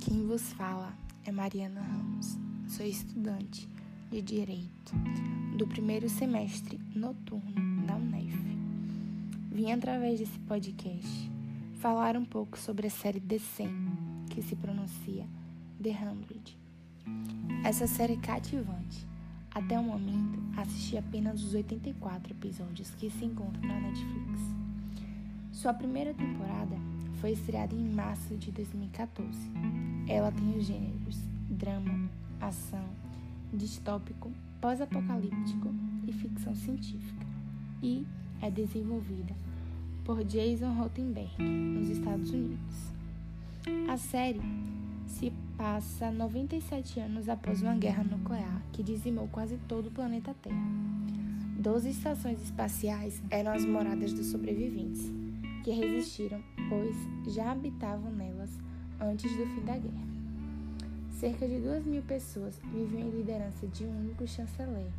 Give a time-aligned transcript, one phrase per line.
[0.00, 0.94] Quem vos fala
[1.26, 2.38] é Mariana Ramos.
[2.66, 3.68] Sou estudante
[4.10, 4.94] de Direito
[5.58, 8.34] do primeiro semestre noturno da UNEF.
[9.52, 11.30] Vim através desse podcast
[11.80, 13.68] falar um pouco sobre a série The 100,
[14.30, 15.26] que se pronuncia
[15.82, 16.56] The Hundred.
[17.62, 19.06] Essa série é cativante.
[19.50, 24.40] Até o momento, assisti apenas os 84 episódios que se encontram na Netflix.
[25.52, 26.76] Sua primeira temporada
[27.20, 29.28] foi estreada em março de 2014.
[30.08, 32.08] Ela tem os gêneros drama,
[32.40, 32.88] ação,
[33.52, 35.68] distópico, pós-apocalíptico
[36.06, 37.26] e ficção científica,
[37.82, 38.06] e
[38.40, 39.34] é desenvolvida
[40.04, 42.92] por Jason Rothenberg, nos Estados Unidos.
[43.88, 44.40] A série
[45.06, 50.56] se passa 97 anos após uma guerra nuclear que dizimou quase todo o planeta Terra.
[51.58, 55.12] Doze estações espaciais eram as moradas dos sobreviventes,
[55.62, 56.96] que resistiram, pois
[57.34, 58.50] já habitavam nelas
[59.00, 60.10] antes do fim da guerra.
[61.18, 64.90] Cerca de duas mil pessoas viviam em liderança de um único chanceler,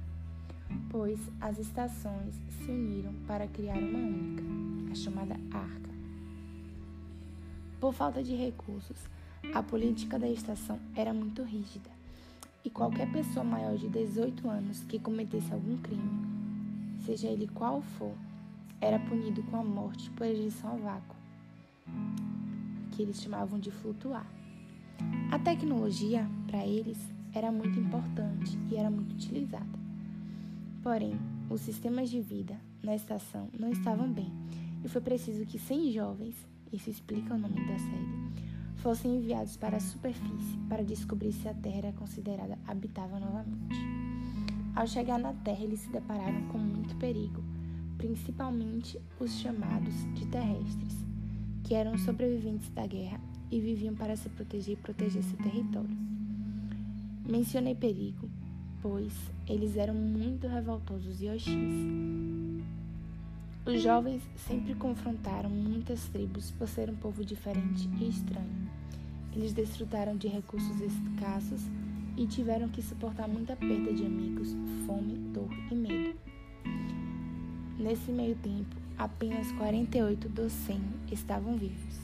[0.90, 4.44] pois as estações se uniram para criar uma única,
[4.92, 5.90] a chamada Arca.
[7.80, 8.98] Por falta de recursos,
[9.54, 11.90] a política da estação era muito rígida
[12.64, 16.12] e qualquer pessoa maior de 18 anos que cometesse algum crime,
[17.06, 18.14] seja ele qual for,
[18.82, 21.16] era punido com a morte por ejeção ao vácuo,
[22.92, 24.26] que eles chamavam de flutuar.
[25.32, 26.98] A tecnologia, para eles,
[27.34, 29.80] era muito importante e era muito utilizada.
[30.84, 31.18] Porém,
[31.50, 34.32] os sistemas de vida na estação não estavam bem
[34.84, 36.36] e foi preciso que 100 jovens,
[36.74, 38.42] isso explica o nome da série,
[38.78, 43.78] fossem enviados para a superfície para descobrir se a Terra era considerada habitável novamente.
[44.76, 47.44] Ao chegar na Terra, eles se depararam com muito perigo,
[48.02, 51.06] principalmente os chamados de terrestres,
[51.64, 53.22] que eram sobreviventes da guerra
[53.52, 55.96] e viviam para se proteger e proteger seu território.
[57.30, 58.28] Mencionei perigo,
[58.82, 59.14] pois
[59.48, 61.54] eles eram muito revoltosos e hostis.
[63.68, 68.68] Os jovens sempre confrontaram muitas tribos por ser um povo diferente e estranho.
[69.36, 71.62] Eles desfrutaram de recursos escassos
[72.18, 74.56] e tiveram que suportar muita perda de amigos,
[74.88, 76.31] fome, dor e medo.
[77.78, 82.00] Nesse meio tempo, apenas 48 dos 100 estavam vivos.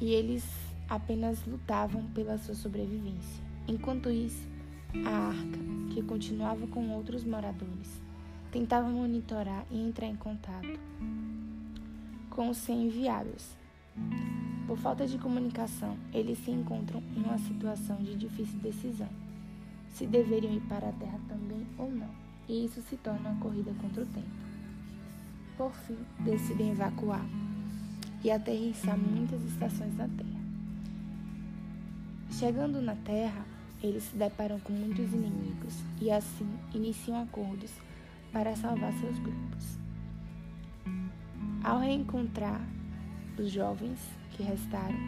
[0.00, 0.44] E eles
[0.88, 3.42] apenas lutavam pela sua sobrevivência.
[3.66, 4.46] Enquanto isso,
[5.04, 5.58] a arca,
[5.92, 8.02] que continuava com outros moradores,
[8.50, 10.78] tentava monitorar e entrar em contato
[12.30, 13.56] com os 100 enviados.
[14.66, 19.08] Por falta de comunicação, eles se encontram em uma situação de difícil decisão:
[19.90, 22.10] se deveriam ir para a Terra também ou não,
[22.48, 24.44] e isso se torna uma corrida contra o tempo.
[25.56, 27.24] Por fim, decidem evacuar
[28.22, 30.44] e aterrissar muitas estações na Terra.
[32.30, 33.44] Chegando na Terra,
[33.82, 37.70] eles se deparam com muitos inimigos e assim iniciam acordos
[38.32, 39.78] para salvar seus grupos.
[41.62, 42.60] Ao reencontrar
[43.38, 43.98] os jovens
[44.32, 44.98] que restaram,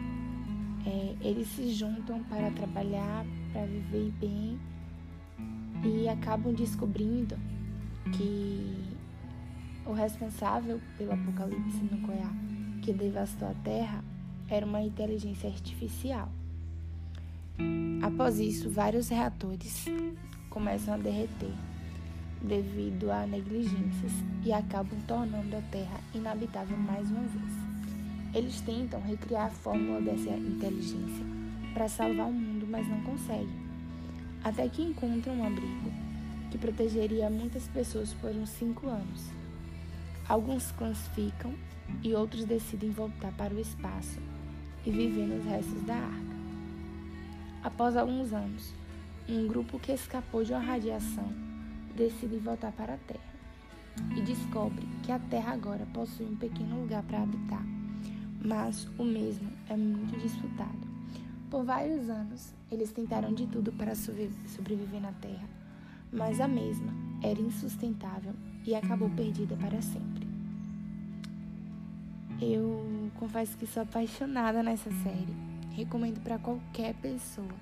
[0.85, 4.59] é, eles se juntam para trabalhar, para viver bem
[5.83, 7.37] e acabam descobrindo
[8.15, 8.75] que
[9.85, 12.33] o responsável pelo apocalipse nuclear
[12.81, 14.03] que devastou a Terra
[14.49, 16.29] era uma inteligência artificial.
[18.01, 19.85] Após isso, vários reatores
[20.49, 21.51] começam a derreter
[22.41, 24.11] devido a negligências
[24.45, 27.53] e acabam tornando a Terra inabitável mais uma vez.
[28.33, 31.25] Eles tentam recriar a fórmula dessa inteligência
[31.73, 33.66] para salvar o mundo, mas não conseguem.
[34.43, 35.91] Até que encontram um abrigo
[36.49, 39.31] que protegeria muitas pessoas por uns cinco anos.
[40.27, 41.53] Alguns clãs ficam
[42.03, 44.19] e outros decidem voltar para o espaço
[44.85, 46.37] e viver nos restos da arca.
[47.63, 48.73] Após alguns anos,
[49.27, 51.29] um grupo que escapou de uma radiação
[51.95, 53.37] decide voltar para a Terra
[54.15, 57.65] e descobre que a Terra agora possui um pequeno lugar para habitar,
[58.43, 60.86] mas o mesmo é muito disputado.
[61.57, 65.49] Por vários anos, eles tentaram de tudo para sobreviver na Terra,
[66.13, 66.93] mas a mesma
[67.23, 68.31] era insustentável
[68.63, 70.27] e acabou perdida para sempre.
[72.39, 75.35] Eu confesso que sou apaixonada nessa série.
[75.71, 77.55] Recomendo para qualquer pessoa.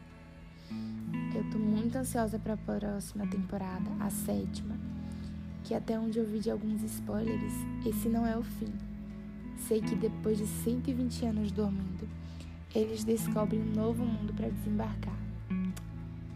[1.33, 4.75] Eu tô muito ansiosa para a próxima temporada, a sétima,
[5.63, 7.53] que até onde eu vi de alguns spoilers,
[7.85, 8.73] esse não é o fim.
[9.55, 12.24] Sei que depois de 120 anos dormindo,
[12.73, 15.17] eles descobrem um novo mundo para desembarcar.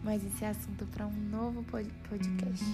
[0.02, 2.64] Mas esse é assunto para um novo podcast.